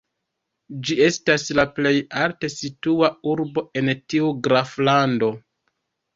[0.87, 1.91] Ĝi estas la plej
[2.21, 5.33] alte situa urbo en tiu graflando.